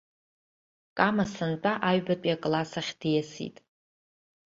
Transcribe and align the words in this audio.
Кама 0.97 1.25
сынтәа 1.33 1.73
аҩбатәи 1.89 2.35
акласс 2.35 2.71
ахь 2.79 2.93
диасит. 2.99 3.57